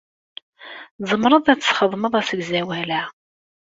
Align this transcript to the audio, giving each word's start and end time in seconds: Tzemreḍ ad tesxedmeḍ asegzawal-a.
Tzemreḍ 0.99 1.43
ad 1.47 1.59
tesxedmeḍ 1.61 2.13
asegzawal-a. 2.19 3.01